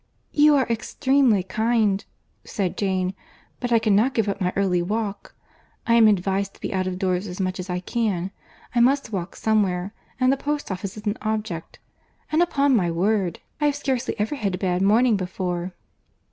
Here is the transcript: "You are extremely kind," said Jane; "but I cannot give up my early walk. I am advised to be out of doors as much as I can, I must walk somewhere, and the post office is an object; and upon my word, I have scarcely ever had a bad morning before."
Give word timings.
"You 0.31 0.55
are 0.55 0.65
extremely 0.67 1.43
kind," 1.43 2.03
said 2.43 2.75
Jane; 2.75 3.13
"but 3.59 3.71
I 3.71 3.77
cannot 3.77 4.15
give 4.15 4.27
up 4.27 4.41
my 4.41 4.51
early 4.55 4.81
walk. 4.81 5.35
I 5.85 5.93
am 5.93 6.07
advised 6.07 6.55
to 6.55 6.59
be 6.59 6.73
out 6.73 6.87
of 6.87 6.97
doors 6.97 7.27
as 7.27 7.39
much 7.39 7.59
as 7.59 7.69
I 7.69 7.81
can, 7.81 8.31
I 8.73 8.79
must 8.79 9.13
walk 9.13 9.35
somewhere, 9.35 9.93
and 10.19 10.33
the 10.33 10.37
post 10.37 10.71
office 10.71 10.97
is 10.97 11.05
an 11.05 11.17
object; 11.21 11.77
and 12.31 12.41
upon 12.41 12.75
my 12.75 12.89
word, 12.89 13.41
I 13.59 13.65
have 13.67 13.75
scarcely 13.75 14.15
ever 14.19 14.33
had 14.33 14.55
a 14.55 14.57
bad 14.57 14.81
morning 14.81 15.17
before." 15.17 15.71